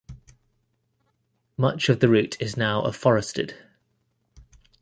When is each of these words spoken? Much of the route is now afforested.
Much 1.57 1.87
of 1.87 1.99
the 1.99 2.09
route 2.09 2.35
is 2.41 2.57
now 2.57 2.81
afforested. 2.81 3.53